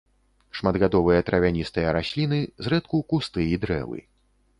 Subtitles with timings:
[0.59, 3.99] Шматгадовыя травяністыя расліны, зрэдку кусты і дрэвы.